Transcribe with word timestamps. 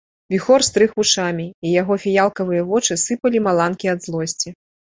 Віхор 0.33 0.63
стрыг 0.67 0.95
вушамі, 1.01 1.45
і 1.67 1.75
яго 1.81 1.99
фіялкавыя 2.07 2.65
вочы 2.73 2.99
сыпалі 3.05 3.45
маланкі 3.51 3.85
ад 3.97 4.05
злосці. 4.11 4.59